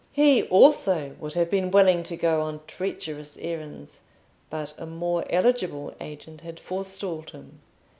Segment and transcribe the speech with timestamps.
[0.13, 4.01] He also would have been willing to go on treacherous errands,
[4.49, 7.59] but a more eligible agent had forestalled him.